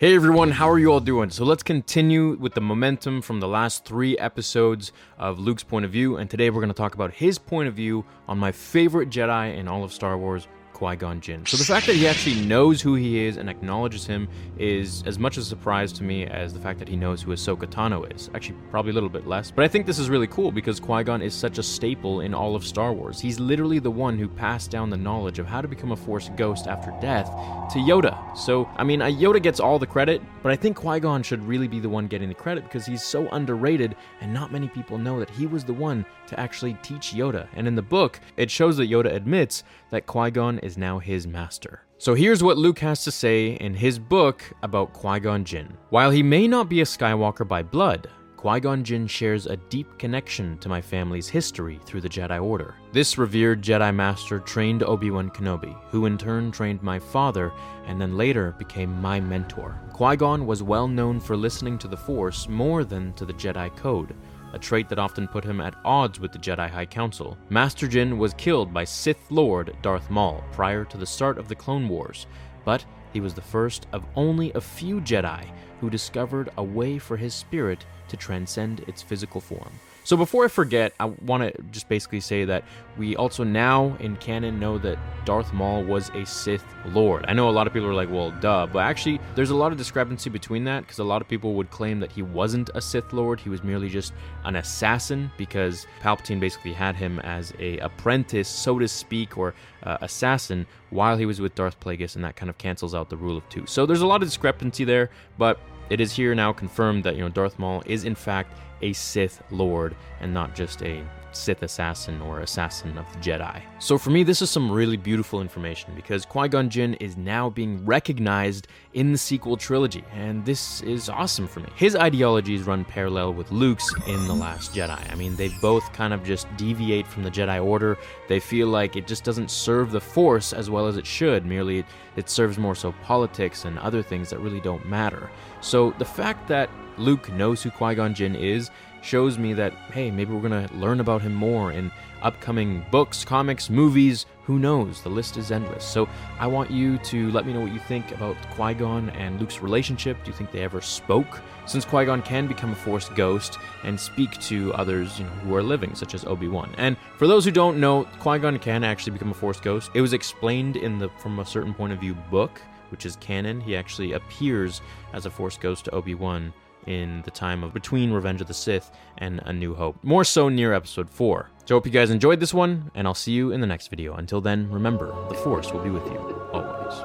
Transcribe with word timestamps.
Hey 0.00 0.14
everyone, 0.14 0.52
how 0.52 0.70
are 0.70 0.78
you 0.78 0.92
all 0.92 1.00
doing? 1.00 1.28
So 1.28 1.44
let's 1.44 1.64
continue 1.64 2.36
with 2.36 2.54
the 2.54 2.60
momentum 2.60 3.20
from 3.20 3.40
the 3.40 3.48
last 3.48 3.84
three 3.84 4.16
episodes 4.16 4.92
of 5.18 5.40
Luke's 5.40 5.64
point 5.64 5.84
of 5.84 5.90
view, 5.90 6.18
and 6.18 6.30
today 6.30 6.50
we're 6.50 6.60
going 6.60 6.68
to 6.68 6.72
talk 6.72 6.94
about 6.94 7.14
his 7.14 7.36
point 7.36 7.66
of 7.66 7.74
view 7.74 8.04
on 8.28 8.38
my 8.38 8.52
favorite 8.52 9.10
Jedi 9.10 9.56
in 9.56 9.66
all 9.66 9.82
of 9.82 9.92
Star 9.92 10.16
Wars, 10.16 10.46
Qui 10.78 10.94
Gon 10.94 11.20
Jinn. 11.20 11.44
So 11.44 11.56
the 11.56 11.64
fact 11.64 11.86
that 11.86 11.96
he 11.96 12.06
actually 12.06 12.40
knows 12.46 12.80
who 12.80 12.94
he 12.94 13.18
is 13.24 13.36
and 13.36 13.50
acknowledges 13.50 14.06
him 14.06 14.28
is 14.58 15.02
as 15.06 15.18
much 15.18 15.36
a 15.36 15.42
surprise 15.42 15.92
to 15.94 16.04
me 16.04 16.24
as 16.24 16.54
the 16.54 16.60
fact 16.60 16.78
that 16.78 16.88
he 16.88 16.94
knows 16.94 17.20
who 17.20 17.32
Ahsoka 17.32 17.66
Tano 17.66 18.14
is. 18.14 18.30
Actually, 18.32 18.58
probably 18.70 18.92
a 18.92 18.94
little 18.94 19.08
bit 19.08 19.26
less. 19.26 19.50
But 19.50 19.64
I 19.64 19.68
think 19.68 19.86
this 19.86 19.98
is 19.98 20.08
really 20.08 20.28
cool 20.28 20.52
because 20.52 20.78
Qui 20.78 21.02
Gon 21.02 21.20
is 21.20 21.34
such 21.34 21.58
a 21.58 21.64
staple 21.64 22.20
in 22.20 22.32
all 22.32 22.54
of 22.54 22.64
Star 22.64 22.92
Wars. 22.92 23.18
He's 23.18 23.40
literally 23.40 23.80
the 23.80 23.90
one 23.90 24.18
who 24.18 24.28
passed 24.28 24.70
down 24.70 24.88
the 24.88 24.96
knowledge 24.96 25.40
of 25.40 25.46
how 25.46 25.60
to 25.60 25.66
become 25.66 25.90
a 25.90 25.96
Force 25.96 26.30
ghost 26.36 26.68
after 26.68 26.92
death 27.00 27.26
to 27.72 27.80
Yoda. 27.80 28.36
So, 28.36 28.68
I 28.76 28.84
mean, 28.84 29.02
uh, 29.02 29.06
Yoda 29.06 29.42
gets 29.42 29.58
all 29.58 29.80
the 29.80 29.86
credit, 29.86 30.22
but 30.44 30.52
I 30.52 30.56
think 30.56 30.76
Qui 30.76 31.00
Gon 31.00 31.24
should 31.24 31.42
really 31.44 31.66
be 31.66 31.80
the 31.80 31.88
one 31.88 32.06
getting 32.06 32.28
the 32.28 32.34
credit 32.36 32.62
because 32.62 32.86
he's 32.86 33.02
so 33.02 33.26
underrated 33.30 33.96
and 34.20 34.32
not 34.32 34.52
many 34.52 34.68
people 34.68 34.96
know 34.96 35.18
that 35.18 35.30
he 35.30 35.48
was 35.48 35.64
the 35.64 35.74
one 35.74 36.06
to 36.28 36.38
actually 36.38 36.74
teach 36.82 37.14
Yoda. 37.14 37.48
And 37.54 37.66
in 37.66 37.74
the 37.74 37.82
book, 37.82 38.20
it 38.36 38.48
shows 38.48 38.76
that 38.76 38.88
Yoda 38.88 39.12
admits 39.12 39.64
that 39.90 40.06
Qui 40.06 40.30
Gon 40.30 40.58
is 40.60 40.67
now 40.76 40.98
his 40.98 41.26
master. 41.26 41.82
So 41.96 42.14
here's 42.14 42.42
what 42.42 42.58
Luke 42.58 42.80
has 42.80 43.04
to 43.04 43.10
say 43.10 43.52
in 43.52 43.74
his 43.74 43.98
book 43.98 44.42
about 44.62 44.92
Qui 44.92 45.20
Gon 45.20 45.44
Jinn. 45.44 45.76
While 45.90 46.10
he 46.10 46.22
may 46.22 46.46
not 46.46 46.68
be 46.68 46.80
a 46.80 46.84
Skywalker 46.84 47.46
by 47.46 47.62
blood, 47.62 48.10
Qui 48.36 48.60
Gon 48.60 48.84
Jinn 48.84 49.08
shares 49.08 49.46
a 49.46 49.56
deep 49.56 49.98
connection 49.98 50.58
to 50.58 50.68
my 50.68 50.80
family's 50.80 51.28
history 51.28 51.80
through 51.84 52.02
the 52.02 52.08
Jedi 52.08 52.40
Order. 52.40 52.76
This 52.92 53.18
revered 53.18 53.62
Jedi 53.62 53.92
Master 53.92 54.38
trained 54.38 54.84
Obi 54.84 55.10
Wan 55.10 55.28
Kenobi, 55.30 55.76
who 55.90 56.06
in 56.06 56.16
turn 56.16 56.52
trained 56.52 56.80
my 56.80 57.00
father 57.00 57.50
and 57.86 58.00
then 58.00 58.16
later 58.16 58.54
became 58.56 59.02
my 59.02 59.18
mentor. 59.18 59.80
Qui 59.92 60.16
Gon 60.16 60.46
was 60.46 60.62
well 60.62 60.86
known 60.86 61.18
for 61.18 61.36
listening 61.36 61.78
to 61.78 61.88
the 61.88 61.96
Force 61.96 62.48
more 62.48 62.84
than 62.84 63.12
to 63.14 63.24
the 63.24 63.32
Jedi 63.32 63.74
Code 63.74 64.14
a 64.52 64.58
trait 64.58 64.88
that 64.88 64.98
often 64.98 65.28
put 65.28 65.44
him 65.44 65.60
at 65.60 65.74
odds 65.84 66.20
with 66.20 66.32
the 66.32 66.38
Jedi 66.38 66.68
High 66.68 66.86
Council. 66.86 67.36
Master 67.50 67.86
Jinn 67.86 68.18
was 68.18 68.34
killed 68.34 68.72
by 68.72 68.84
Sith 68.84 69.30
Lord 69.30 69.76
Darth 69.82 70.10
Maul 70.10 70.42
prior 70.52 70.84
to 70.84 70.96
the 70.96 71.06
start 71.06 71.38
of 71.38 71.48
the 71.48 71.54
Clone 71.54 71.88
Wars, 71.88 72.26
but 72.64 72.84
he 73.18 73.20
was 73.20 73.34
the 73.34 73.40
first 73.40 73.88
of 73.92 74.06
only 74.14 74.52
a 74.52 74.60
few 74.60 75.00
Jedi 75.00 75.44
who 75.80 75.90
discovered 75.90 76.50
a 76.56 76.62
way 76.62 76.98
for 76.98 77.16
his 77.16 77.34
spirit 77.34 77.84
to 78.06 78.16
transcend 78.16 78.78
its 78.86 79.02
physical 79.02 79.40
form. 79.40 79.72
So 80.04 80.16
before 80.16 80.44
I 80.44 80.48
forget, 80.48 80.94
I 81.00 81.04
want 81.04 81.42
to 81.42 81.62
just 81.70 81.88
basically 81.88 82.20
say 82.20 82.46
that 82.46 82.64
we 82.96 83.16
also 83.16 83.44
now 83.44 83.94
in 84.00 84.16
canon 84.16 84.58
know 84.58 84.78
that 84.78 84.98
Darth 85.26 85.52
Maul 85.52 85.84
was 85.84 86.08
a 86.14 86.24
Sith 86.24 86.64
Lord. 86.86 87.26
I 87.28 87.34
know 87.34 87.50
a 87.50 87.50
lot 87.50 87.66
of 87.66 87.74
people 87.74 87.88
are 87.88 87.94
like, 87.94 88.10
well, 88.10 88.30
duh, 88.40 88.66
but 88.72 88.78
actually 88.78 89.20
there's 89.34 89.50
a 89.50 89.54
lot 89.54 89.70
of 89.70 89.76
discrepancy 89.76 90.30
between 90.30 90.64
that 90.64 90.80
because 90.80 91.00
a 91.00 91.04
lot 91.04 91.20
of 91.20 91.28
people 91.28 91.52
would 91.54 91.70
claim 91.70 92.00
that 92.00 92.10
he 92.10 92.22
wasn't 92.22 92.70
a 92.74 92.80
Sith 92.80 93.12
Lord, 93.12 93.38
he 93.40 93.50
was 93.50 93.62
merely 93.62 93.90
just 93.90 94.14
an 94.44 94.56
assassin 94.56 95.30
because 95.36 95.86
Palpatine 96.00 96.40
basically 96.40 96.72
had 96.72 96.96
him 96.96 97.18
as 97.18 97.52
a 97.58 97.78
apprentice, 97.78 98.48
so 98.48 98.78
to 98.78 98.88
speak, 98.88 99.36
or 99.36 99.54
uh, 99.82 99.98
assassin 100.00 100.66
while 100.90 101.18
he 101.18 101.26
was 101.26 101.40
with 101.40 101.54
Darth 101.54 101.78
Plagueis, 101.80 102.16
and 102.16 102.24
that 102.24 102.36
kind 102.36 102.48
of 102.48 102.56
cancels 102.56 102.94
out 102.94 103.07
the 103.08 103.16
rule 103.16 103.36
of 103.36 103.48
two. 103.48 103.66
So 103.66 103.86
there's 103.86 104.00
a 104.00 104.06
lot 104.06 104.22
of 104.22 104.28
discrepancy 104.28 104.84
there, 104.84 105.10
but 105.36 105.60
it 105.90 106.00
is 106.00 106.12
here 106.12 106.34
now 106.34 106.52
confirmed 106.52 107.04
that 107.04 107.16
you 107.16 107.22
know 107.22 107.28
Darth 107.28 107.58
Maul 107.58 107.82
is 107.86 108.04
in 108.04 108.14
fact 108.14 108.58
a 108.82 108.92
Sith 108.92 109.42
Lord 109.50 109.96
and 110.20 110.32
not 110.32 110.54
just 110.54 110.82
a 110.82 111.02
Sith 111.32 111.62
assassin 111.62 112.20
or 112.20 112.40
assassin 112.40 112.96
of 112.98 113.10
the 113.12 113.18
Jedi. 113.18 113.62
So 113.78 113.98
for 113.98 114.10
me, 114.10 114.22
this 114.22 114.42
is 114.42 114.50
some 114.50 114.70
really 114.70 114.96
beautiful 114.96 115.40
information 115.40 115.92
because 115.94 116.24
Qui 116.24 116.48
Gon 116.48 116.70
Jinn 116.70 116.94
is 116.94 117.16
now 117.16 117.50
being 117.50 117.84
recognized 117.84 118.68
in 118.94 119.12
the 119.12 119.18
sequel 119.18 119.56
trilogy, 119.56 120.04
and 120.12 120.44
this 120.44 120.80
is 120.82 121.08
awesome 121.08 121.46
for 121.46 121.60
me. 121.60 121.68
His 121.76 121.94
ideologies 121.94 122.62
run 122.62 122.84
parallel 122.84 123.34
with 123.34 123.50
Luke's 123.52 123.92
in 124.06 124.26
The 124.26 124.34
Last 124.34 124.74
Jedi. 124.74 125.12
I 125.12 125.14
mean, 125.14 125.36
they 125.36 125.48
both 125.60 125.92
kind 125.92 126.12
of 126.12 126.24
just 126.24 126.46
deviate 126.56 127.06
from 127.06 127.22
the 127.22 127.30
Jedi 127.30 127.64
Order. 127.64 127.98
They 128.28 128.40
feel 128.40 128.68
like 128.68 128.96
it 128.96 129.06
just 129.06 129.24
doesn't 129.24 129.50
serve 129.50 129.90
the 129.90 130.00
Force 130.00 130.52
as 130.52 130.70
well 130.70 130.86
as 130.86 130.96
it 130.96 131.06
should, 131.06 131.44
merely 131.44 131.80
it, 131.80 131.86
it 132.16 132.28
serves 132.28 132.58
more 132.58 132.74
so 132.74 132.92
politics 133.02 133.64
and 133.64 133.78
other 133.78 134.02
things 134.02 134.30
that 134.30 134.38
really 134.38 134.60
don't 134.60 134.86
matter. 134.86 135.30
So 135.60 135.94
the 135.98 136.04
fact 136.04 136.48
that 136.48 136.70
Luke 136.98 137.30
knows 137.32 137.62
who 137.62 137.70
Qui 137.70 137.94
Gon 137.94 138.14
Jinn 138.14 138.34
is 138.34 138.70
shows 139.02 139.38
me 139.38 139.52
that, 139.54 139.72
hey, 139.92 140.10
maybe 140.10 140.32
we're 140.32 140.48
going 140.48 140.68
to 140.68 140.74
learn 140.74 141.00
about 141.00 141.22
him 141.22 141.34
more 141.34 141.72
in 141.72 141.90
upcoming 142.22 142.84
books, 142.90 143.24
comics, 143.24 143.70
movies. 143.70 144.26
Who 144.44 144.58
knows? 144.58 145.02
The 145.02 145.08
list 145.08 145.36
is 145.36 145.52
endless. 145.52 145.84
So 145.84 146.08
I 146.38 146.46
want 146.46 146.70
you 146.70 146.98
to 146.98 147.30
let 147.30 147.46
me 147.46 147.52
know 147.52 147.60
what 147.60 147.72
you 147.72 147.78
think 147.80 148.10
about 148.12 148.36
Qui 148.50 148.74
Gon 148.74 149.10
and 149.10 149.38
Luke's 149.38 149.60
relationship. 149.60 150.22
Do 150.24 150.30
you 150.30 150.36
think 150.36 150.50
they 150.50 150.62
ever 150.62 150.80
spoke? 150.80 151.40
Since 151.66 151.84
Qui 151.84 152.06
Gon 152.06 152.22
can 152.22 152.46
become 152.46 152.72
a 152.72 152.76
Force 152.76 153.08
ghost 153.10 153.58
and 153.84 153.98
speak 153.98 154.32
to 154.42 154.72
others 154.74 155.18
you 155.18 155.26
know, 155.26 155.30
who 155.30 155.54
are 155.54 155.62
living, 155.62 155.94
such 155.94 156.14
as 156.14 156.24
Obi 156.24 156.48
Wan. 156.48 156.74
And 156.78 156.96
for 157.18 157.26
those 157.26 157.44
who 157.44 157.50
don't 157.50 157.78
know, 157.78 158.04
Qui 158.20 158.38
Gon 158.38 158.58
can 158.58 158.84
actually 158.84 159.12
become 159.12 159.30
a 159.30 159.34
Force 159.34 159.60
ghost. 159.60 159.90
It 159.94 160.00
was 160.00 160.12
explained 160.12 160.76
in 160.76 160.98
the 160.98 161.08
From 161.18 161.38
a 161.38 161.46
Certain 161.46 161.74
Point 161.74 161.92
of 161.92 162.00
View 162.00 162.14
book, 162.30 162.60
which 162.90 163.04
is 163.04 163.16
canon. 163.16 163.60
He 163.60 163.76
actually 163.76 164.12
appears 164.12 164.80
as 165.12 165.26
a 165.26 165.30
Force 165.30 165.58
ghost 165.58 165.84
to 165.84 165.90
Obi 165.92 166.14
Wan 166.14 166.52
in 166.88 167.22
the 167.22 167.30
time 167.30 167.62
of 167.62 167.74
between 167.74 168.10
Revenge 168.10 168.40
of 168.40 168.48
the 168.48 168.54
Sith 168.54 168.90
and 169.18 169.40
A 169.44 169.52
New 169.52 169.74
Hope. 169.74 170.02
More 170.02 170.24
so 170.24 170.48
near 170.48 170.72
episode 170.72 171.10
4. 171.10 171.50
So 171.66 171.74
hope 171.76 171.84
you 171.84 171.92
guys 171.92 172.10
enjoyed 172.10 172.40
this 172.40 172.54
one, 172.54 172.90
and 172.94 173.06
I'll 173.06 173.14
see 173.14 173.32
you 173.32 173.52
in 173.52 173.60
the 173.60 173.66
next 173.66 173.88
video. 173.88 174.14
Until 174.14 174.40
then, 174.40 174.70
remember, 174.70 175.14
the 175.28 175.34
Force 175.34 175.70
will 175.70 175.84
be 175.84 175.90
with 175.90 176.06
you 176.06 176.18
always. 176.52 176.98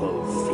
Now, 0.00 0.47